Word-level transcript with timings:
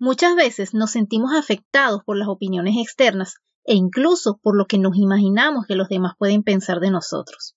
Muchas 0.00 0.36
veces 0.36 0.74
nos 0.74 0.92
sentimos 0.92 1.32
afectados 1.34 2.02
por 2.04 2.16
las 2.16 2.28
opiniones 2.28 2.76
externas 2.78 3.34
e 3.64 3.74
incluso 3.74 4.38
por 4.42 4.56
lo 4.56 4.66
que 4.66 4.78
nos 4.78 4.96
imaginamos 4.96 5.66
que 5.66 5.74
los 5.74 5.88
demás 5.88 6.12
pueden 6.16 6.42
pensar 6.42 6.78
de 6.80 6.90
nosotros. 6.90 7.56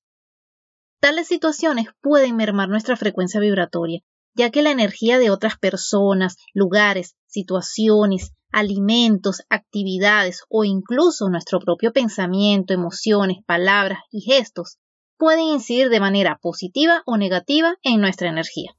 Tales 0.99 1.27
situaciones 1.27 1.87
pueden 2.01 2.35
mermar 2.35 2.67
nuestra 2.67 2.97
frecuencia 2.97 3.39
vibratoria, 3.39 4.01
ya 4.33 4.49
que 4.49 4.61
la 4.61 4.71
energía 4.71 5.19
de 5.19 5.29
otras 5.29 5.57
personas, 5.57 6.37
lugares, 6.53 7.15
situaciones, 7.27 8.31
alimentos, 8.51 9.43
actividades 9.49 10.43
o 10.49 10.63
incluso 10.63 11.29
nuestro 11.29 11.59
propio 11.59 11.93
pensamiento, 11.93 12.73
emociones, 12.73 13.37
palabras 13.45 13.99
y 14.09 14.21
gestos 14.21 14.77
pueden 15.17 15.45
incidir 15.45 15.89
de 15.89 15.99
manera 15.99 16.39
positiva 16.41 17.03
o 17.05 17.17
negativa 17.17 17.75
en 17.83 18.01
nuestra 18.01 18.29
energía. 18.29 18.75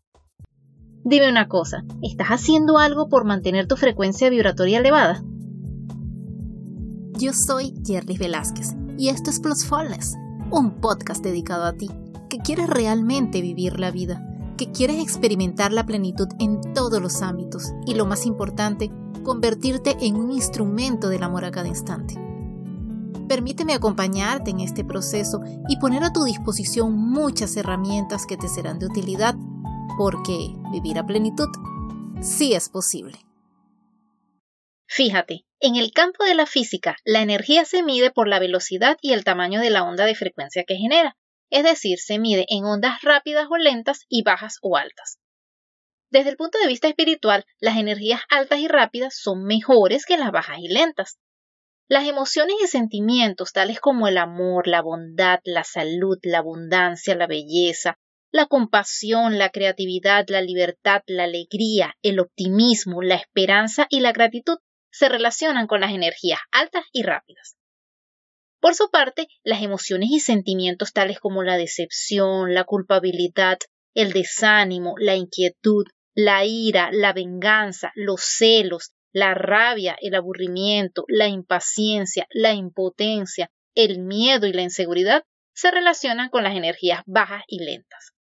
Dime 1.04 1.28
una 1.28 1.48
cosa, 1.48 1.84
¿estás 2.00 2.28
haciendo 2.28 2.78
algo 2.78 3.08
por 3.08 3.24
mantener 3.24 3.66
tu 3.66 3.76
frecuencia 3.76 4.30
vibratoria 4.30 4.78
elevada? 4.78 5.24
Yo 7.18 7.32
soy 7.32 7.74
Jerry 7.84 8.16
Velázquez 8.16 8.76
y 8.96 9.08
esto 9.08 9.30
es 9.30 9.40
Plusfulness, 9.40 10.16
un 10.52 10.80
podcast 10.80 11.24
dedicado 11.24 11.64
a 11.64 11.72
ti, 11.72 11.90
que 12.30 12.38
quieres 12.38 12.68
realmente 12.68 13.40
vivir 13.42 13.80
la 13.80 13.90
vida, 13.90 14.24
que 14.56 14.70
quieres 14.70 15.02
experimentar 15.02 15.72
la 15.72 15.86
plenitud 15.86 16.28
en 16.38 16.60
todos 16.72 17.02
los 17.02 17.20
ámbitos 17.20 17.72
y 17.84 17.94
lo 17.94 18.06
más 18.06 18.24
importante, 18.24 18.92
convertirte 19.24 19.96
en 20.02 20.14
un 20.14 20.30
instrumento 20.30 21.08
del 21.08 21.24
amor 21.24 21.44
a 21.44 21.50
cada 21.50 21.66
instante. 21.66 22.14
Permíteme 23.26 23.74
acompañarte 23.74 24.50
en 24.52 24.60
este 24.60 24.84
proceso 24.84 25.40
y 25.68 25.78
poner 25.78 26.04
a 26.04 26.12
tu 26.12 26.22
disposición 26.22 26.96
muchas 26.96 27.56
herramientas 27.56 28.24
que 28.24 28.36
te 28.36 28.48
serán 28.48 28.78
de 28.78 28.86
utilidad, 28.86 29.34
porque 29.96 30.54
vivir 30.70 30.98
a 30.98 31.06
plenitud 31.06 31.48
sí 32.20 32.54
es 32.54 32.68
posible. 32.68 33.18
Fíjate, 34.86 35.44
en 35.60 35.76
el 35.76 35.92
campo 35.92 36.24
de 36.24 36.34
la 36.34 36.46
física, 36.46 36.96
la 37.04 37.22
energía 37.22 37.64
se 37.64 37.82
mide 37.82 38.10
por 38.10 38.28
la 38.28 38.38
velocidad 38.38 38.98
y 39.00 39.12
el 39.12 39.24
tamaño 39.24 39.60
de 39.60 39.70
la 39.70 39.84
onda 39.84 40.04
de 40.04 40.14
frecuencia 40.14 40.64
que 40.64 40.76
genera, 40.76 41.16
es 41.50 41.64
decir, 41.64 41.98
se 41.98 42.18
mide 42.18 42.46
en 42.48 42.64
ondas 42.64 43.00
rápidas 43.02 43.46
o 43.50 43.56
lentas 43.56 44.06
y 44.08 44.22
bajas 44.22 44.58
o 44.62 44.76
altas. 44.76 45.18
Desde 46.10 46.28
el 46.28 46.36
punto 46.36 46.58
de 46.58 46.66
vista 46.66 46.88
espiritual, 46.88 47.46
las 47.58 47.78
energías 47.78 48.20
altas 48.28 48.58
y 48.58 48.68
rápidas 48.68 49.14
son 49.16 49.44
mejores 49.44 50.04
que 50.04 50.18
las 50.18 50.30
bajas 50.30 50.58
y 50.60 50.68
lentas. 50.68 51.18
Las 51.88 52.06
emociones 52.06 52.56
y 52.62 52.66
sentimientos 52.66 53.52
tales 53.52 53.80
como 53.80 54.08
el 54.08 54.18
amor, 54.18 54.66
la 54.66 54.82
bondad, 54.82 55.40
la 55.44 55.64
salud, 55.64 56.18
la 56.22 56.38
abundancia, 56.38 57.14
la 57.14 57.26
belleza, 57.26 57.98
la 58.32 58.46
compasión, 58.46 59.38
la 59.38 59.50
creatividad, 59.50 60.24
la 60.28 60.40
libertad, 60.40 61.02
la 61.06 61.24
alegría, 61.24 61.94
el 62.02 62.18
optimismo, 62.18 63.02
la 63.02 63.16
esperanza 63.16 63.86
y 63.90 64.00
la 64.00 64.12
gratitud 64.12 64.56
se 64.90 65.08
relacionan 65.10 65.66
con 65.66 65.82
las 65.82 65.92
energías 65.92 66.40
altas 66.50 66.84
y 66.92 67.02
rápidas. 67.02 67.56
Por 68.58 68.74
su 68.74 68.90
parte, 68.90 69.28
las 69.42 69.62
emociones 69.62 70.10
y 70.10 70.20
sentimientos 70.20 70.92
tales 70.92 71.18
como 71.18 71.42
la 71.42 71.56
decepción, 71.56 72.54
la 72.54 72.64
culpabilidad, 72.64 73.58
el 73.94 74.12
desánimo, 74.12 74.94
la 74.98 75.14
inquietud, 75.14 75.84
la 76.14 76.44
ira, 76.46 76.90
la 76.90 77.12
venganza, 77.12 77.92
los 77.94 78.22
celos, 78.22 78.92
la 79.12 79.34
rabia, 79.34 79.96
el 80.00 80.14
aburrimiento, 80.14 81.04
la 81.08 81.28
impaciencia, 81.28 82.26
la 82.30 82.54
impotencia, 82.54 83.50
el 83.74 83.98
miedo 83.98 84.46
y 84.46 84.52
la 84.52 84.62
inseguridad 84.62 85.24
se 85.54 85.70
relacionan 85.70 86.30
con 86.30 86.44
las 86.44 86.56
energías 86.56 87.02
bajas 87.04 87.42
y 87.46 87.62
lentas. 87.62 88.11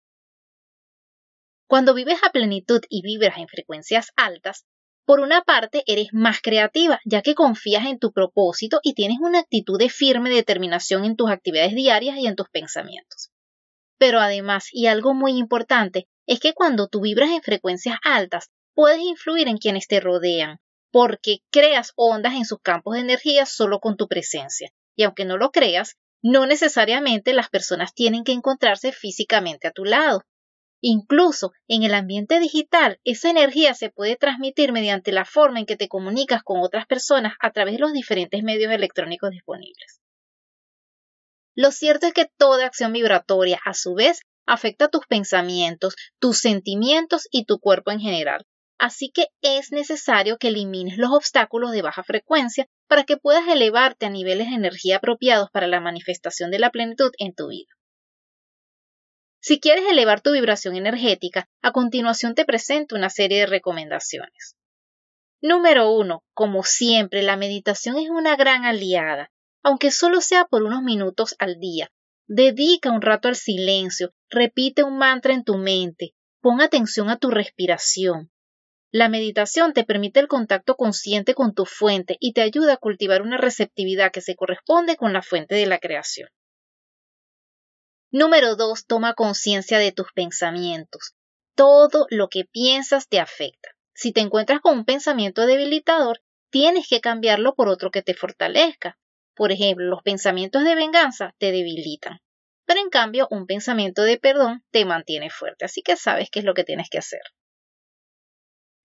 Cuando 1.71 1.93
vives 1.93 2.19
a 2.21 2.33
plenitud 2.33 2.81
y 2.89 3.01
vibras 3.01 3.37
en 3.37 3.47
frecuencias 3.47 4.11
altas, 4.17 4.65
por 5.05 5.21
una 5.21 5.41
parte 5.41 5.83
eres 5.87 6.09
más 6.11 6.41
creativa, 6.41 6.99
ya 7.05 7.21
que 7.21 7.33
confías 7.33 7.85
en 7.85 7.97
tu 7.97 8.11
propósito 8.11 8.81
y 8.83 8.93
tienes 8.93 9.19
una 9.21 9.39
actitud 9.39 9.79
de 9.79 9.87
firme 9.87 10.29
determinación 10.31 11.05
en 11.05 11.15
tus 11.15 11.31
actividades 11.31 11.73
diarias 11.73 12.17
y 12.17 12.27
en 12.27 12.35
tus 12.35 12.49
pensamientos. 12.49 13.31
Pero 13.97 14.19
además, 14.19 14.67
y 14.73 14.87
algo 14.87 15.13
muy 15.13 15.37
importante, 15.37 16.09
es 16.27 16.41
que 16.41 16.51
cuando 16.51 16.89
tú 16.89 16.99
vibras 16.99 17.29
en 17.29 17.41
frecuencias 17.41 17.99
altas, 18.03 18.49
puedes 18.73 18.99
influir 18.99 19.47
en 19.47 19.57
quienes 19.57 19.87
te 19.87 20.01
rodean, 20.01 20.59
porque 20.91 21.37
creas 21.51 21.93
ondas 21.95 22.33
en 22.33 22.43
sus 22.43 22.59
campos 22.59 22.95
de 22.95 22.99
energía 22.99 23.45
solo 23.45 23.79
con 23.79 23.95
tu 23.95 24.09
presencia. 24.09 24.73
Y 24.97 25.03
aunque 25.03 25.23
no 25.23 25.37
lo 25.37 25.51
creas, 25.51 25.95
no 26.21 26.45
necesariamente 26.47 27.31
las 27.31 27.47
personas 27.47 27.93
tienen 27.93 28.25
que 28.25 28.33
encontrarse 28.33 28.91
físicamente 28.91 29.69
a 29.69 29.71
tu 29.71 29.85
lado. 29.85 30.25
Incluso 30.81 31.51
en 31.67 31.83
el 31.83 31.93
ambiente 31.93 32.39
digital, 32.39 32.99
esa 33.03 33.29
energía 33.29 33.75
se 33.75 33.91
puede 33.91 34.15
transmitir 34.15 34.71
mediante 34.71 35.11
la 35.11 35.25
forma 35.25 35.59
en 35.59 35.67
que 35.67 35.77
te 35.77 35.87
comunicas 35.87 36.41
con 36.41 36.59
otras 36.61 36.87
personas 36.87 37.35
a 37.39 37.51
través 37.51 37.75
de 37.75 37.81
los 37.81 37.93
diferentes 37.93 38.41
medios 38.41 38.73
electrónicos 38.73 39.29
disponibles. 39.29 40.01
Lo 41.55 41.71
cierto 41.71 42.07
es 42.07 42.13
que 42.13 42.25
toda 42.37 42.65
acción 42.65 42.93
vibratoria, 42.93 43.59
a 43.63 43.75
su 43.75 43.93
vez, 43.93 44.21
afecta 44.47 44.87
tus 44.87 45.05
pensamientos, 45.05 45.95
tus 46.19 46.39
sentimientos 46.39 47.27
y 47.29 47.45
tu 47.45 47.59
cuerpo 47.59 47.91
en 47.91 47.99
general. 47.99 48.45
Así 48.79 49.11
que 49.11 49.27
es 49.43 49.71
necesario 49.71 50.37
que 50.37 50.47
elimines 50.47 50.97
los 50.97 51.11
obstáculos 51.11 51.71
de 51.71 51.83
baja 51.83 52.03
frecuencia 52.03 52.65
para 52.87 53.03
que 53.03 53.17
puedas 53.17 53.47
elevarte 53.47 54.07
a 54.07 54.09
niveles 54.09 54.49
de 54.49 54.55
energía 54.55 54.97
apropiados 54.97 55.51
para 55.51 55.67
la 55.67 55.79
manifestación 55.79 56.49
de 56.49 56.57
la 56.57 56.71
plenitud 56.71 57.11
en 57.19 57.35
tu 57.35 57.49
vida. 57.49 57.69
Si 59.43 59.59
quieres 59.59 59.85
elevar 59.89 60.21
tu 60.21 60.33
vibración 60.33 60.75
energética, 60.75 61.49
a 61.63 61.71
continuación 61.71 62.35
te 62.35 62.45
presento 62.45 62.95
una 62.95 63.09
serie 63.09 63.39
de 63.39 63.45
recomendaciones. 63.47 64.55
Número 65.41 65.91
1. 65.91 66.23
Como 66.35 66.61
siempre, 66.61 67.23
la 67.23 67.37
meditación 67.37 67.97
es 67.97 68.11
una 68.11 68.35
gran 68.35 68.65
aliada, 68.65 69.31
aunque 69.63 69.89
solo 69.89 70.21
sea 70.21 70.45
por 70.45 70.61
unos 70.61 70.83
minutos 70.83 71.35
al 71.39 71.59
día. 71.59 71.91
Dedica 72.27 72.91
un 72.91 73.01
rato 73.01 73.29
al 73.29 73.35
silencio, 73.35 74.13
repite 74.29 74.83
un 74.83 74.99
mantra 74.99 75.33
en 75.33 75.43
tu 75.43 75.57
mente, 75.57 76.13
pon 76.39 76.61
atención 76.61 77.09
a 77.09 77.17
tu 77.17 77.31
respiración. 77.31 78.29
La 78.91 79.09
meditación 79.09 79.73
te 79.73 79.83
permite 79.83 80.19
el 80.19 80.27
contacto 80.27 80.75
consciente 80.75 81.33
con 81.33 81.55
tu 81.55 81.65
fuente 81.65 82.15
y 82.19 82.33
te 82.33 82.43
ayuda 82.43 82.73
a 82.73 82.77
cultivar 82.77 83.23
una 83.23 83.37
receptividad 83.37 84.11
que 84.11 84.21
se 84.21 84.35
corresponde 84.35 84.97
con 84.97 85.13
la 85.13 85.23
fuente 85.23 85.55
de 85.55 85.65
la 85.65 85.79
creación. 85.79 86.29
Número 88.13 88.57
2. 88.57 88.87
Toma 88.87 89.13
conciencia 89.13 89.79
de 89.79 89.93
tus 89.93 90.11
pensamientos. 90.11 91.15
Todo 91.55 92.07
lo 92.09 92.27
que 92.27 92.43
piensas 92.43 93.07
te 93.07 93.21
afecta. 93.21 93.69
Si 93.93 94.11
te 94.11 94.19
encuentras 94.19 94.59
con 94.59 94.79
un 94.79 94.85
pensamiento 94.85 95.45
debilitador, 95.45 96.21
tienes 96.49 96.89
que 96.89 96.99
cambiarlo 96.99 97.55
por 97.55 97.69
otro 97.69 97.89
que 97.89 98.01
te 98.01 98.13
fortalezca. 98.13 98.99
Por 99.33 99.53
ejemplo, 99.53 99.85
los 99.85 100.01
pensamientos 100.01 100.65
de 100.65 100.75
venganza 100.75 101.33
te 101.37 101.53
debilitan. 101.53 102.19
Pero 102.65 102.81
en 102.81 102.89
cambio, 102.89 103.29
un 103.31 103.45
pensamiento 103.45 104.03
de 104.03 104.17
perdón 104.17 104.65
te 104.71 104.83
mantiene 104.83 105.29
fuerte. 105.29 105.63
Así 105.63 105.81
que 105.81 105.95
sabes 105.95 106.29
qué 106.29 106.39
es 106.39 106.45
lo 106.45 106.53
que 106.53 106.65
tienes 106.65 106.89
que 106.89 106.97
hacer. 106.97 107.21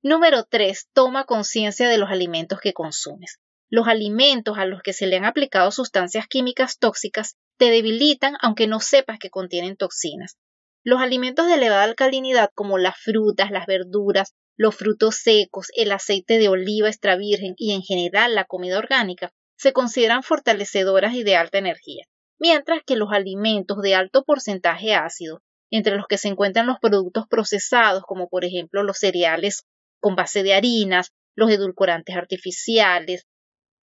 Número 0.02 0.44
3. 0.44 0.88
Toma 0.92 1.24
conciencia 1.24 1.88
de 1.88 1.98
los 1.98 2.10
alimentos 2.10 2.60
que 2.60 2.72
consumes. 2.72 3.40
Los 3.70 3.88
alimentos 3.88 4.56
a 4.56 4.66
los 4.66 4.82
que 4.82 4.92
se 4.92 5.08
le 5.08 5.16
han 5.16 5.24
aplicado 5.24 5.72
sustancias 5.72 6.28
químicas 6.28 6.78
tóxicas 6.78 7.36
te 7.58 7.70
debilitan 7.70 8.34
aunque 8.40 8.66
no 8.66 8.80
sepas 8.80 9.18
que 9.18 9.30
contienen 9.30 9.76
toxinas. 9.76 10.36
Los 10.84 11.00
alimentos 11.00 11.46
de 11.46 11.54
elevada 11.54 11.84
alcalinidad 11.84 12.50
como 12.54 12.78
las 12.78 12.96
frutas, 12.96 13.50
las 13.50 13.66
verduras, 13.66 14.34
los 14.56 14.74
frutos 14.74 15.16
secos, 15.16 15.68
el 15.76 15.92
aceite 15.92 16.38
de 16.38 16.48
oliva 16.48 16.88
extra 16.88 17.16
virgen 17.16 17.54
y 17.56 17.72
en 17.72 17.82
general 17.82 18.34
la 18.34 18.44
comida 18.44 18.78
orgánica 18.78 19.32
se 19.58 19.72
consideran 19.72 20.22
fortalecedoras 20.22 21.14
y 21.14 21.24
de 21.24 21.36
alta 21.36 21.58
energía, 21.58 22.04
mientras 22.38 22.82
que 22.86 22.96
los 22.96 23.12
alimentos 23.12 23.80
de 23.82 23.94
alto 23.94 24.22
porcentaje 24.24 24.94
ácido, 24.94 25.42
entre 25.70 25.96
los 25.96 26.06
que 26.06 26.18
se 26.18 26.28
encuentran 26.28 26.66
los 26.66 26.78
productos 26.78 27.26
procesados 27.28 28.02
como 28.04 28.28
por 28.28 28.44
ejemplo 28.44 28.82
los 28.82 28.98
cereales 28.98 29.64
con 30.00 30.14
base 30.14 30.42
de 30.42 30.54
harinas, 30.54 31.12
los 31.34 31.50
edulcorantes 31.50 32.16
artificiales, 32.16 33.26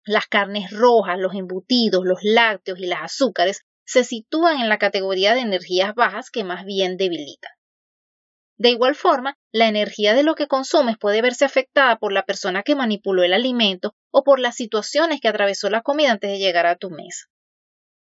las 0.04 0.26
carnes 0.26 0.70
rojas, 0.70 1.18
los 1.18 1.34
embutidos, 1.34 2.04
los 2.04 2.20
lácteos 2.22 2.78
y 2.78 2.86
las 2.86 3.02
azúcares 3.02 3.62
se 3.84 4.04
sitúan 4.04 4.60
en 4.60 4.68
la 4.68 4.78
categoría 4.78 5.34
de 5.34 5.40
energías 5.40 5.94
bajas 5.94 6.30
que 6.30 6.44
más 6.44 6.64
bien 6.64 6.96
debilitan. 6.96 7.50
De 8.56 8.68
igual 8.68 8.94
forma, 8.94 9.38
la 9.52 9.68
energía 9.68 10.12
de 10.12 10.22
lo 10.22 10.34
que 10.34 10.46
consumes 10.46 10.98
puede 10.98 11.22
verse 11.22 11.46
afectada 11.46 11.96
por 11.96 12.12
la 12.12 12.24
persona 12.24 12.62
que 12.62 12.74
manipuló 12.74 13.22
el 13.22 13.32
alimento 13.32 13.94
o 14.10 14.22
por 14.22 14.38
las 14.38 14.54
situaciones 14.54 15.20
que 15.20 15.28
atravesó 15.28 15.70
la 15.70 15.80
comida 15.80 16.12
antes 16.12 16.30
de 16.30 16.38
llegar 16.38 16.66
a 16.66 16.76
tu 16.76 16.90
mesa. 16.90 17.26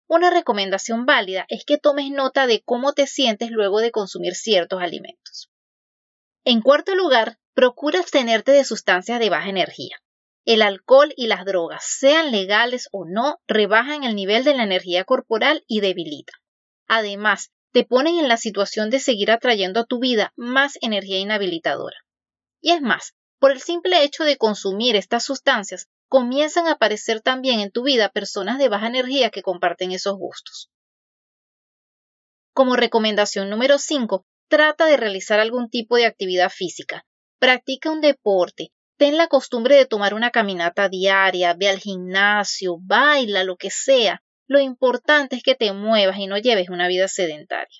Una 0.08 0.28
recomendación 0.28 1.06
válida 1.06 1.46
es 1.48 1.64
que 1.64 1.78
tomes 1.78 2.10
nota 2.10 2.48
de 2.48 2.62
cómo 2.64 2.94
te 2.94 3.06
sientes 3.06 3.50
luego 3.52 3.78
de 3.78 3.92
consumir 3.92 4.34
ciertos 4.34 4.82
alimentos. 4.82 5.52
En 6.44 6.62
cuarto 6.62 6.96
lugar, 6.96 7.38
procura 7.54 8.00
abstenerte 8.00 8.50
de 8.50 8.64
sustancias 8.64 9.20
de 9.20 9.30
baja 9.30 9.50
energía. 9.50 10.02
El 10.44 10.62
alcohol 10.62 11.12
y 11.16 11.26
las 11.26 11.44
drogas, 11.44 11.84
sean 11.84 12.30
legales 12.32 12.88
o 12.92 13.04
no, 13.04 13.38
rebajan 13.46 14.04
el 14.04 14.14
nivel 14.14 14.44
de 14.44 14.54
la 14.54 14.64
energía 14.64 15.04
corporal 15.04 15.64
y 15.66 15.80
debilitan. 15.80 16.40
Además, 16.88 17.50
te 17.72 17.84
ponen 17.84 18.18
en 18.18 18.28
la 18.28 18.36
situación 18.36 18.90
de 18.90 18.98
seguir 19.00 19.30
atrayendo 19.30 19.80
a 19.80 19.84
tu 19.84 20.00
vida 20.00 20.32
más 20.36 20.78
energía 20.80 21.18
inhabilitadora. 21.18 21.96
Y 22.60 22.72
es 22.72 22.80
más, 22.80 23.14
Por 23.40 23.52
el 23.52 23.60
simple 23.62 24.04
hecho 24.04 24.24
de 24.24 24.36
consumir 24.36 24.96
estas 24.96 25.24
sustancias, 25.24 25.88
comienzan 26.08 26.66
a 26.66 26.72
aparecer 26.72 27.22
también 27.22 27.60
en 27.60 27.70
tu 27.70 27.82
vida 27.82 28.10
personas 28.10 28.58
de 28.58 28.68
baja 28.68 28.86
energía 28.86 29.30
que 29.30 29.42
comparten 29.42 29.92
esos 29.92 30.18
gustos. 30.18 30.70
Como 32.52 32.76
recomendación 32.76 33.48
número 33.48 33.78
5, 33.78 34.26
trata 34.48 34.84
de 34.84 34.98
realizar 34.98 35.40
algún 35.40 35.70
tipo 35.70 35.96
de 35.96 36.04
actividad 36.04 36.50
física. 36.50 37.06
Practica 37.38 37.90
un 37.90 38.02
deporte. 38.02 38.72
Ten 39.00 39.16
la 39.16 39.28
costumbre 39.28 39.76
de 39.76 39.86
tomar 39.86 40.12
una 40.12 40.30
caminata 40.30 40.90
diaria, 40.90 41.54
ve 41.54 41.70
al 41.70 41.78
gimnasio, 41.78 42.76
baila, 42.82 43.44
lo 43.44 43.56
que 43.56 43.70
sea. 43.70 44.22
Lo 44.46 44.60
importante 44.60 45.36
es 45.36 45.42
que 45.42 45.54
te 45.54 45.72
muevas 45.72 46.18
y 46.18 46.26
no 46.26 46.36
lleves 46.36 46.68
una 46.68 46.86
vida 46.86 47.08
sedentaria. 47.08 47.78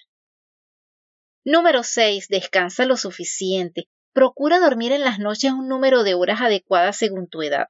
Número 1.44 1.82
6. 1.82 2.28
Descansa 2.28 2.86
lo 2.86 2.96
suficiente. 2.96 3.86
Procura 4.14 4.60
dormir 4.60 4.92
en 4.92 5.02
las 5.02 5.18
noches 5.18 5.52
un 5.52 5.68
número 5.68 6.04
de 6.04 6.14
horas 6.14 6.40
adecuadas 6.40 6.96
según 6.96 7.28
tu 7.28 7.42
edad. 7.42 7.66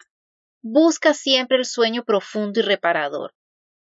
Busca 0.63 1.13
siempre 1.13 1.57
el 1.57 1.65
sueño 1.65 2.05
profundo 2.05 2.61
y 2.61 2.63
reparador. 2.63 3.35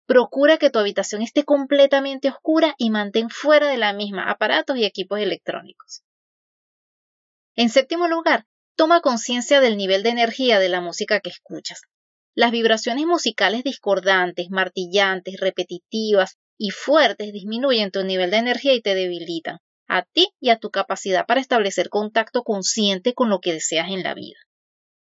Procura 0.08 0.58
que 0.58 0.72
tu 0.72 0.80
habitación 0.80 1.22
esté 1.22 1.44
completamente 1.44 2.30
oscura 2.30 2.74
y 2.80 2.90
mantén 2.90 3.30
fuera 3.30 3.68
de 3.68 3.78
la 3.78 3.94
misma 3.94 4.28
aparatos 4.32 4.78
y 4.78 4.86
equipos 4.86 5.20
electrónicos. 5.20 6.02
En 7.56 7.70
séptimo 7.70 8.08
lugar, 8.08 8.48
toma 8.76 9.02
conciencia 9.02 9.62
del 9.62 9.78
nivel 9.78 10.04
de 10.04 10.10
energía 10.10 10.60
de 10.60 10.70
la 10.70 10.82
música 10.82 11.20
que 11.20 11.30
escuchas. 11.30 11.82
Las 12.34 12.52
vibraciones 12.52 13.06
musicales 13.06 13.64
discordantes, 13.64 14.50
martillantes, 14.50 15.40
repetitivas 15.40 16.38
y 16.58 16.70
fuertes 16.70 17.34
disminuyen 17.34 17.92
tu 17.92 18.04
nivel 18.04 18.32
de 18.32 18.38
energía 18.38 18.74
y 18.74 18.82
te 18.82 18.96
debilitan, 18.96 19.60
a 19.88 20.04
ti 20.04 20.30
y 20.40 20.50
a 20.50 20.58
tu 20.58 20.70
capacidad 20.70 21.26
para 21.26 21.42
establecer 21.42 21.90
contacto 21.90 22.44
consciente 22.44 23.14
con 23.14 23.30
lo 23.30 23.40
que 23.40 23.54
deseas 23.54 23.90
en 23.90 24.04
la 24.04 24.14
vida. 24.14 24.38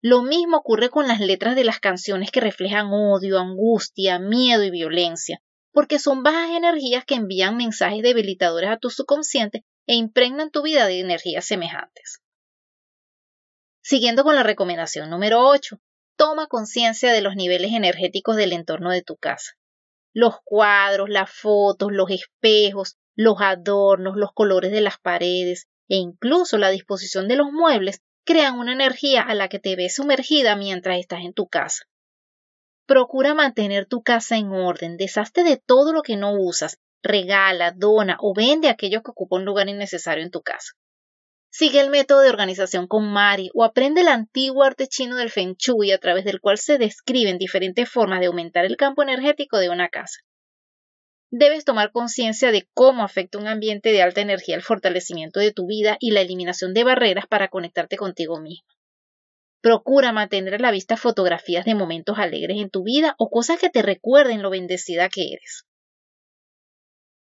Lo 0.02 0.22
mismo 0.22 0.56
ocurre 0.56 0.90
con 0.90 1.06
las 1.06 1.20
letras 1.20 1.54
de 1.54 1.64
las 1.64 1.80
canciones 1.80 2.30
que 2.30 2.40
reflejan 2.40 2.88
odio, 2.92 3.38
angustia, 3.38 4.18
miedo 4.18 4.64
y 4.64 4.70
violencia, 4.70 5.40
porque 5.72 5.98
son 5.98 6.22
bajas 6.22 6.50
energías 6.50 7.04
que 7.04 7.14
envían 7.14 7.56
mensajes 7.56 8.02
debilitadores 8.02 8.70
a 8.70 8.78
tu 8.78 8.90
subconsciente 8.90 9.64
e 9.86 9.94
impregnan 9.94 10.50
tu 10.50 10.62
vida 10.62 10.86
de 10.86 11.00
energías 11.00 11.46
semejantes. 11.46 12.20
Siguiendo 13.86 14.24
con 14.24 14.34
la 14.34 14.42
recomendación 14.42 15.10
número 15.10 15.46
8, 15.46 15.78
toma 16.16 16.46
conciencia 16.46 17.12
de 17.12 17.20
los 17.20 17.36
niveles 17.36 17.72
energéticos 17.74 18.34
del 18.34 18.54
entorno 18.54 18.90
de 18.90 19.02
tu 19.02 19.16
casa. 19.16 19.58
Los 20.14 20.36
cuadros, 20.42 21.10
las 21.10 21.30
fotos, 21.30 21.92
los 21.92 22.10
espejos, 22.10 22.96
los 23.14 23.42
adornos, 23.42 24.16
los 24.16 24.32
colores 24.32 24.72
de 24.72 24.80
las 24.80 24.98
paredes 24.98 25.66
e 25.86 25.96
incluso 25.96 26.56
la 26.56 26.70
disposición 26.70 27.28
de 27.28 27.36
los 27.36 27.52
muebles 27.52 28.00
crean 28.24 28.58
una 28.58 28.72
energía 28.72 29.20
a 29.20 29.34
la 29.34 29.50
que 29.50 29.58
te 29.58 29.76
ves 29.76 29.96
sumergida 29.96 30.56
mientras 30.56 30.98
estás 30.98 31.20
en 31.20 31.34
tu 31.34 31.46
casa. 31.46 31.84
Procura 32.86 33.34
mantener 33.34 33.84
tu 33.84 34.02
casa 34.02 34.38
en 34.38 34.50
orden, 34.50 34.96
deshazte 34.96 35.44
de 35.44 35.58
todo 35.58 35.92
lo 35.92 36.00
que 36.00 36.16
no 36.16 36.32
usas, 36.32 36.78
regala, 37.02 37.70
dona 37.76 38.16
o 38.20 38.32
vende 38.34 38.70
aquello 38.70 39.02
que 39.02 39.10
ocupa 39.10 39.36
un 39.36 39.44
lugar 39.44 39.68
innecesario 39.68 40.24
en 40.24 40.30
tu 40.30 40.40
casa. 40.40 40.72
Sigue 41.56 41.78
el 41.78 41.88
método 41.88 42.22
de 42.22 42.30
organización 42.30 42.88
con 42.88 43.12
Mari 43.12 43.48
o 43.54 43.62
aprende 43.62 44.00
el 44.00 44.08
antiguo 44.08 44.64
arte 44.64 44.88
chino 44.88 45.14
del 45.14 45.30
Feng 45.30 45.54
Shui 45.56 45.92
a 45.92 45.98
través 45.98 46.24
del 46.24 46.40
cual 46.40 46.58
se 46.58 46.78
describen 46.78 47.38
diferentes 47.38 47.88
formas 47.88 48.18
de 48.18 48.26
aumentar 48.26 48.64
el 48.64 48.76
campo 48.76 49.04
energético 49.04 49.58
de 49.58 49.70
una 49.70 49.88
casa 49.88 50.18
debes 51.36 51.64
tomar 51.64 51.90
conciencia 51.90 52.52
de 52.52 52.68
cómo 52.74 53.02
afecta 53.02 53.38
un 53.38 53.48
ambiente 53.48 53.90
de 53.90 54.02
alta 54.02 54.20
energía 54.20 54.54
el 54.54 54.62
fortalecimiento 54.62 55.40
de 55.40 55.52
tu 55.52 55.66
vida 55.66 55.96
y 55.98 56.12
la 56.12 56.20
eliminación 56.20 56.74
de 56.74 56.84
barreras 56.84 57.26
para 57.26 57.48
conectarte 57.48 57.96
contigo 57.96 58.40
mismo. 58.40 58.68
Procura 59.60 60.12
mantener 60.12 60.54
a 60.54 60.58
la 60.58 60.70
vista 60.70 60.96
fotografías 60.96 61.64
de 61.64 61.74
momentos 61.74 62.18
alegres 62.18 62.58
en 62.60 62.70
tu 62.70 62.84
vida 62.84 63.14
o 63.18 63.30
cosas 63.30 63.58
que 63.58 63.70
te 63.70 63.82
recuerden 63.82 64.42
lo 64.42 64.50
bendecida 64.50 65.08
que 65.08 65.22
eres. 65.32 65.64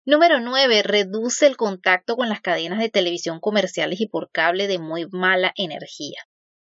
Número 0.05 0.39
9. 0.39 0.83
Reduce 0.83 1.45
el 1.45 1.57
contacto 1.57 2.15
con 2.15 2.29
las 2.29 2.41
cadenas 2.41 2.79
de 2.79 2.89
televisión 2.89 3.39
comerciales 3.39 3.99
y 4.01 4.07
por 4.07 4.31
cable 4.31 4.67
de 4.67 4.79
muy 4.79 5.07
mala 5.11 5.51
energía. 5.55 6.23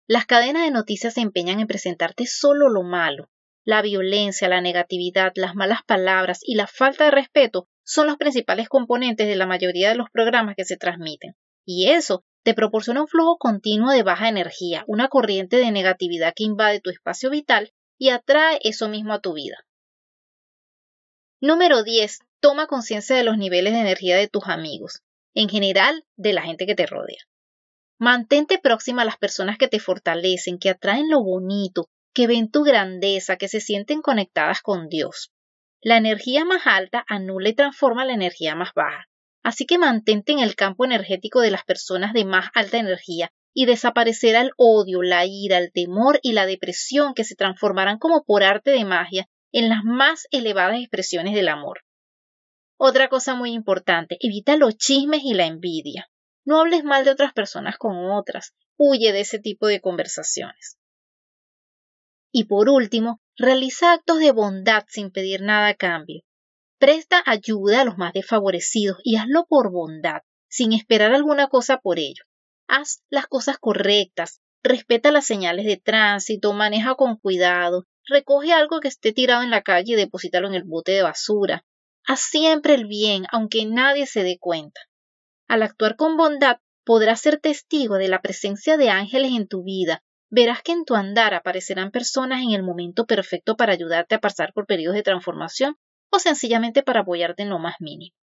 Las 0.07 0.25
cadenas 0.25 0.63
de 0.63 0.71
noticias 0.71 1.15
se 1.15 1.21
empeñan 1.21 1.59
en 1.59 1.67
presentarte 1.67 2.27
solo 2.27 2.69
lo 2.69 2.83
malo, 2.83 3.29
la 3.65 3.81
violencia, 3.81 4.47
la 4.47 4.61
negatividad, 4.61 5.31
las 5.35 5.55
malas 5.55 5.79
palabras 5.87 6.39
y 6.43 6.53
la 6.53 6.67
falta 6.67 7.05
de 7.05 7.11
respeto 7.11 7.67
son 7.83 8.05
los 8.05 8.17
principales 8.17 8.69
componentes 8.69 9.27
de 9.27 9.35
la 9.35 9.47
mayoría 9.47 9.89
de 9.89 9.95
los 9.95 10.11
programas 10.11 10.55
que 10.55 10.65
se 10.65 10.77
transmiten. 10.77 11.33
Y 11.65 11.89
eso 11.89 12.23
te 12.43 12.53
proporciona 12.53 13.01
un 13.01 13.07
flujo 13.07 13.37
continuo 13.39 13.89
de 13.89 14.03
baja 14.03 14.29
energía, 14.29 14.83
una 14.85 15.07
corriente 15.07 15.57
de 15.57 15.71
negatividad 15.71 16.33
que 16.35 16.43
invade 16.43 16.79
tu 16.79 16.91
espacio 16.91 17.31
vital 17.31 17.73
y 17.97 18.09
atrae 18.09 18.59
eso 18.61 18.87
mismo 18.87 19.13
a 19.13 19.21
tu 19.21 19.33
vida. 19.33 19.64
Número 21.41 21.83
10. 21.83 22.19
Toma 22.39 22.65
conciencia 22.65 23.13
de 23.13 23.25
los 23.25 23.37
niveles 23.37 23.73
de 23.73 23.81
energía 23.81 24.15
de 24.15 24.29
tus 24.29 24.47
amigos, 24.47 25.01
en 25.33 25.49
general 25.49 26.05
de 26.15 26.31
la 26.31 26.41
gente 26.41 26.65
que 26.65 26.75
te 26.75 26.85
rodea. 26.85 27.19
Mantente 27.99 28.57
próxima 28.57 29.01
a 29.01 29.05
las 29.05 29.17
personas 29.17 29.57
que 29.57 29.67
te 29.67 29.81
fortalecen, 29.81 30.57
que 30.59 30.69
atraen 30.69 31.09
lo 31.09 31.21
bonito, 31.21 31.89
que 32.13 32.27
ven 32.27 32.49
tu 32.49 32.63
grandeza, 32.63 33.35
que 33.35 33.49
se 33.49 33.59
sienten 33.59 34.01
conectadas 34.01 34.61
con 34.61 34.87
Dios. 34.87 35.33
La 35.81 35.97
energía 35.97 36.45
más 36.45 36.65
alta 36.65 37.03
anula 37.05 37.49
y 37.49 37.53
transforma 37.53 38.05
la 38.05 38.13
energía 38.13 38.55
más 38.55 38.73
baja. 38.73 39.09
Así 39.43 39.65
que 39.65 39.77
mantente 39.77 40.31
en 40.31 40.39
el 40.39 40.55
campo 40.55 40.85
energético 40.85 41.41
de 41.41 41.51
las 41.51 41.65
personas 41.65 42.13
de 42.13 42.23
más 42.23 42.49
alta 42.53 42.77
energía 42.77 43.29
y 43.53 43.65
desaparecerá 43.65 44.39
el 44.39 44.51
odio, 44.55 45.03
la 45.03 45.25
ira, 45.25 45.57
el 45.57 45.73
temor 45.73 46.17
y 46.23 46.31
la 46.31 46.45
depresión 46.45 47.13
que 47.13 47.25
se 47.25 47.35
transformarán 47.35 47.99
como 47.99 48.23
por 48.23 48.41
arte 48.41 48.71
de 48.71 48.85
magia 48.85 49.27
en 49.55 49.69
las 49.69 49.85
más 49.85 50.27
elevadas 50.31 50.81
expresiones 50.81 51.33
del 51.33 51.47
amor. 51.47 51.85
Otra 52.77 53.07
cosa 53.07 53.35
muy 53.35 53.53
importante, 53.53 54.17
evita 54.19 54.57
los 54.57 54.75
chismes 54.75 55.21
y 55.23 55.33
la 55.33 55.45
envidia. 55.45 56.09
No 56.43 56.59
hables 56.59 56.83
mal 56.83 57.05
de 57.05 57.11
otras 57.11 57.31
personas 57.31 57.77
con 57.77 57.95
otras. 58.11 58.53
Huye 58.75 59.13
de 59.13 59.21
ese 59.21 59.39
tipo 59.39 59.67
de 59.67 59.79
conversaciones. 59.79 60.77
Y 62.33 62.43
por 62.43 62.67
último, 62.67 63.21
realiza 63.37 63.93
actos 63.93 64.19
de 64.19 64.33
bondad 64.33 64.83
sin 64.89 65.09
pedir 65.09 65.41
nada 65.41 65.69
a 65.69 65.75
cambio. 65.75 66.23
Presta 66.77 67.23
ayuda 67.25 67.79
a 67.79 67.85
los 67.85 67.97
más 67.97 68.11
desfavorecidos 68.11 68.97
y 69.05 69.15
hazlo 69.15 69.45
por 69.47 69.71
bondad, 69.71 70.23
sin 70.49 70.73
esperar 70.73 71.15
alguna 71.15 71.47
cosa 71.47 71.77
por 71.77 71.97
ello. 71.97 72.25
Haz 72.67 73.03
las 73.09 73.27
cosas 73.27 73.57
correctas, 73.57 74.41
respeta 74.65 75.11
las 75.11 75.25
señales 75.25 75.65
de 75.65 75.77
tránsito, 75.77 76.51
maneja 76.53 76.95
con 76.95 77.15
cuidado, 77.15 77.85
recoge 78.05 78.51
algo 78.51 78.81
que 78.81 78.89
esté 78.89 79.13
tirado 79.13 79.43
en 79.43 79.49
la 79.49 79.61
calle 79.61 79.93
y 79.93 79.95
deposítalo 79.95 80.47
en 80.47 80.55
el 80.55 80.63
bote 80.63 80.91
de 80.91 81.03
basura. 81.03 81.63
Haz 82.05 82.19
siempre 82.19 82.73
el 82.75 82.85
bien, 82.85 83.25
aunque 83.31 83.65
nadie 83.65 84.05
se 84.05 84.23
dé 84.23 84.37
cuenta. 84.39 84.81
Al 85.47 85.63
actuar 85.63 85.95
con 85.95 86.17
bondad, 86.17 86.57
podrás 86.83 87.21
ser 87.21 87.39
testigo 87.39 87.95
de 87.95 88.09
la 88.09 88.21
presencia 88.21 88.77
de 88.77 88.89
ángeles 88.89 89.31
en 89.31 89.47
tu 89.47 89.63
vida 89.63 90.03
verás 90.35 90.61
que 90.61 90.73
en 90.73 90.83
tu 90.83 90.95
andar 90.95 91.33
aparecerán 91.33 91.91
personas 91.91 92.41
en 92.41 92.51
el 92.51 92.61
momento 92.61 93.05
perfecto 93.05 93.55
para 93.55 93.73
ayudarte 93.73 94.15
a 94.15 94.19
pasar 94.19 94.51
por 94.53 94.65
periodos 94.65 94.95
de 94.95 95.03
transformación 95.03 95.77
o 96.11 96.19
sencillamente 96.19 96.83
para 96.83 97.01
apoyarte 97.01 97.43
en 97.43 97.49
lo 97.49 97.59
más 97.59 97.75
mínimo. 97.79 98.15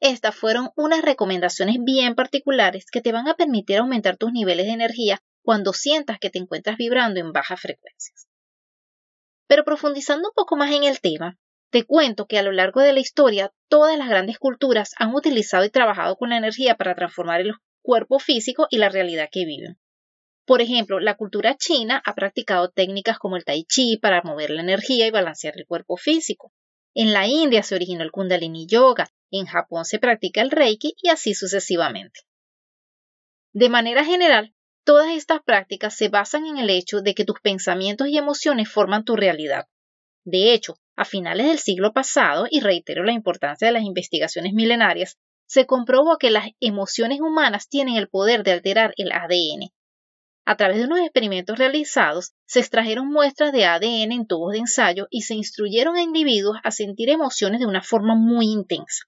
Estas 0.00 0.34
fueron 0.34 0.70
unas 0.76 1.02
recomendaciones 1.02 1.76
bien 1.80 2.14
particulares 2.14 2.86
que 2.90 3.00
te 3.00 3.12
van 3.12 3.26
a 3.26 3.34
permitir 3.34 3.78
aumentar 3.78 4.16
tus 4.16 4.32
niveles 4.32 4.66
de 4.66 4.72
energía 4.72 5.20
cuando 5.42 5.72
sientas 5.72 6.18
que 6.18 6.30
te 6.30 6.38
encuentras 6.38 6.76
vibrando 6.76 7.18
en 7.18 7.32
bajas 7.32 7.60
frecuencias. 7.60 8.28
Pero 9.48 9.64
profundizando 9.64 10.28
un 10.28 10.34
poco 10.34 10.56
más 10.56 10.72
en 10.72 10.84
el 10.84 11.00
tema, 11.00 11.36
te 11.70 11.84
cuento 11.84 12.26
que 12.26 12.38
a 12.38 12.42
lo 12.42 12.52
largo 12.52 12.80
de 12.80 12.92
la 12.92 13.00
historia 13.00 13.52
todas 13.68 13.98
las 13.98 14.08
grandes 14.08 14.38
culturas 14.38 14.94
han 14.98 15.14
utilizado 15.14 15.64
y 15.64 15.70
trabajado 15.70 16.16
con 16.16 16.30
la 16.30 16.36
energía 16.36 16.76
para 16.76 16.94
transformar 16.94 17.40
el 17.40 17.54
cuerpo 17.82 18.18
físico 18.18 18.66
y 18.70 18.78
la 18.78 18.90
realidad 18.90 19.28
que 19.32 19.44
viven. 19.44 19.78
Por 20.46 20.62
ejemplo, 20.62 21.00
la 21.00 21.16
cultura 21.16 21.56
china 21.56 22.00
ha 22.04 22.14
practicado 22.14 22.70
técnicas 22.70 23.18
como 23.18 23.36
el 23.36 23.44
tai 23.44 23.64
chi 23.64 23.98
para 23.98 24.22
mover 24.22 24.50
la 24.50 24.62
energía 24.62 25.06
y 25.06 25.10
balancear 25.10 25.54
el 25.56 25.66
cuerpo 25.66 25.96
físico. 25.96 26.52
En 26.94 27.12
la 27.12 27.26
India 27.26 27.62
se 27.62 27.74
originó 27.74 28.02
el 28.02 28.10
kundalini 28.10 28.66
yoga, 28.66 29.08
en 29.30 29.46
Japón 29.46 29.84
se 29.84 29.98
practica 29.98 30.40
el 30.40 30.50
reiki 30.50 30.94
y 31.02 31.10
así 31.10 31.34
sucesivamente. 31.34 32.20
De 33.52 33.68
manera 33.68 34.04
general, 34.04 34.54
todas 34.84 35.10
estas 35.10 35.42
prácticas 35.42 35.94
se 35.94 36.08
basan 36.08 36.46
en 36.46 36.58
el 36.58 36.70
hecho 36.70 37.00
de 37.00 37.14
que 37.14 37.24
tus 37.24 37.40
pensamientos 37.40 38.08
y 38.08 38.18
emociones 38.18 38.70
forman 38.70 39.04
tu 39.04 39.16
realidad. 39.16 39.66
De 40.24 40.52
hecho, 40.52 40.76
a 40.96 41.04
finales 41.04 41.46
del 41.46 41.58
siglo 41.58 41.92
pasado, 41.92 42.46
y 42.50 42.60
reitero 42.60 43.04
la 43.04 43.12
importancia 43.12 43.66
de 43.66 43.72
las 43.72 43.84
investigaciones 43.84 44.52
milenarias, 44.52 45.18
se 45.46 45.66
comprobó 45.66 46.18
que 46.18 46.30
las 46.30 46.48
emociones 46.60 47.20
humanas 47.20 47.68
tienen 47.68 47.96
el 47.96 48.08
poder 48.08 48.42
de 48.42 48.52
alterar 48.52 48.92
el 48.96 49.12
ADN, 49.12 49.72
a 50.48 50.56
través 50.56 50.78
de 50.78 50.84
unos 50.84 51.00
experimentos 51.00 51.58
realizados, 51.58 52.32
se 52.46 52.60
extrajeron 52.60 53.06
muestras 53.06 53.52
de 53.52 53.66
ADN 53.66 54.12
en 54.12 54.26
tubos 54.26 54.52
de 54.52 54.60
ensayo 54.60 55.06
y 55.10 55.20
se 55.20 55.34
instruyeron 55.34 55.96
a 55.96 56.02
individuos 56.02 56.56
a 56.64 56.70
sentir 56.70 57.10
emociones 57.10 57.60
de 57.60 57.66
una 57.66 57.82
forma 57.82 58.14
muy 58.14 58.46
intensa. 58.46 59.04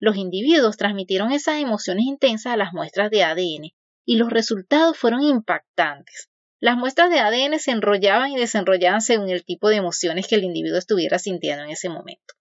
Los 0.00 0.16
individuos 0.16 0.76
transmitieron 0.76 1.32
esas 1.32 1.60
emociones 1.60 2.04
intensas 2.06 2.52
a 2.52 2.56
las 2.56 2.72
muestras 2.72 3.10
de 3.10 3.24
ADN 3.24 3.72
y 4.04 4.16
los 4.16 4.30
resultados 4.30 4.96
fueron 4.96 5.22
impactantes. 5.22 6.28
Las 6.60 6.76
muestras 6.76 7.10
de 7.10 7.20
ADN 7.20 7.58
se 7.58 7.70
enrollaban 7.70 8.32
y 8.32 8.36
desenrollaban 8.36 9.00
según 9.00 9.30
el 9.30 9.44
tipo 9.44 9.68
de 9.68 9.76
emociones 9.76 10.26
que 10.26 10.36
el 10.36 10.44
individuo 10.44 10.78
estuviera 10.78 11.18
sintiendo 11.18 11.64
en 11.64 11.70
ese 11.70 11.88
momento. 11.88 12.34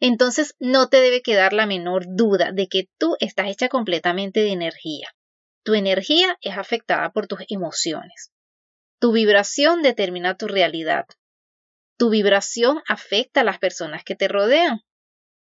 Entonces 0.00 0.54
no 0.58 0.88
te 0.88 1.00
debe 1.00 1.22
quedar 1.22 1.52
la 1.52 1.66
menor 1.66 2.04
duda 2.06 2.52
de 2.52 2.68
que 2.68 2.88
tú 2.98 3.16
estás 3.18 3.48
hecha 3.48 3.68
completamente 3.68 4.40
de 4.40 4.50
energía. 4.50 5.08
Tu 5.64 5.74
energía 5.74 6.36
es 6.42 6.56
afectada 6.58 7.10
por 7.10 7.26
tus 7.26 7.40
emociones. 7.48 8.30
Tu 9.00 9.12
vibración 9.12 9.82
determina 9.82 10.36
tu 10.36 10.46
realidad. 10.48 11.06
Tu 11.98 12.10
vibración 12.10 12.82
afecta 12.88 13.40
a 13.40 13.44
las 13.44 13.58
personas 13.58 14.04
que 14.04 14.14
te 14.14 14.28
rodean. 14.28 14.82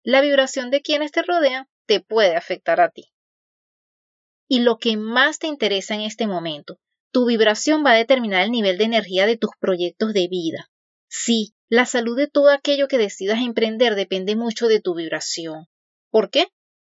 La 0.03 0.23
vibración 0.23 0.71
de 0.71 0.81
quienes 0.81 1.13
te 1.13 1.23
rodean 1.23 1.67
te 1.87 2.01
puede 2.01 2.37
afectar 2.37 2.81
a 2.81 2.91
ti. 2.91 3.13
Y 4.49 4.61
lo 4.61 4.79
que 4.79 4.97
más 4.97 5.39
te 5.39 5.47
interesa 5.47 5.95
en 5.95 6.01
este 6.01 6.27
momento, 6.27 6.79
tu 7.13 7.27
vibración 7.27 7.85
va 7.85 7.93
a 7.93 7.97
determinar 7.97 8.43
el 8.43 8.51
nivel 8.51 8.79
de 8.79 8.85
energía 8.85 9.27
de 9.27 9.37
tus 9.37 9.51
proyectos 9.61 10.13
de 10.13 10.29
vida. 10.29 10.71
Sí, 11.09 11.55
la 11.69 11.85
salud 11.85 12.17
de 12.17 12.29
todo 12.29 12.51
aquello 12.51 12.89
que 12.89 12.99
decidas 12.99 13.41
emprender 13.41 13.95
depende 13.95 14.37
mucho 14.37 14.69
de 14.69 14.81
tu 14.81 14.95
vibración. 14.95 15.67
¿Por 16.11 16.31
qué? 16.31 16.49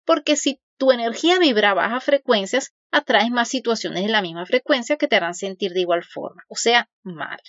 Porque 0.05 0.35
si 0.35 0.59
tu 0.77 0.91
energía 0.91 1.38
vibra 1.39 1.71
a 1.71 1.75
bajas 1.75 2.03
frecuencias, 2.03 2.74
atraes 2.91 3.29
más 3.29 3.50
situaciones 3.50 4.03
de 4.03 4.09
la 4.09 4.21
misma 4.21 4.45
frecuencia 4.45 4.97
que 4.97 5.07
te 5.07 5.15
harán 5.15 5.35
sentir 5.35 5.74
de 5.74 5.81
igual 5.81 6.03
forma, 6.03 6.43
o 6.47 6.55
sea, 6.55 6.89
mal. 7.03 7.39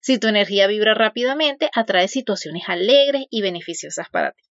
Si 0.00 0.18
tu 0.18 0.28
energía 0.28 0.66
vibra 0.66 0.94
rápidamente, 0.94 1.70
atraes 1.74 2.10
situaciones 2.10 2.64
alegres 2.68 3.26
y 3.30 3.42
beneficiosas 3.42 4.08
para 4.10 4.32
ti. 4.32 4.49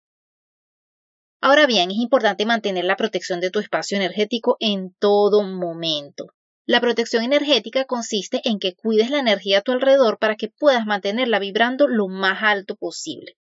Ahora 1.42 1.68
bien, 1.68 1.92
es 1.92 1.98
importante 1.98 2.46
mantener 2.46 2.86
la 2.86 2.96
protección 2.96 3.40
de 3.40 3.52
tu 3.52 3.60
espacio 3.60 3.98
energético 3.98 4.58
en 4.60 4.94
todo 5.00 5.44
momento. 5.44 6.28
La 6.68 6.82
protección 6.82 7.24
energética 7.24 7.86
consiste 7.86 8.42
en 8.44 8.58
que 8.58 8.74
cuides 8.74 9.12
la 9.12 9.20
energía 9.20 9.60
a 9.60 9.62
tu 9.62 9.72
alrededor 9.72 10.18
para 10.18 10.36
que 10.36 10.50
puedas 10.50 10.86
mantenerla 10.88 11.38
vibrando 11.38 11.88
lo 11.88 12.08
más 12.08 12.42
alto 12.42 12.76
posible. 12.76 13.36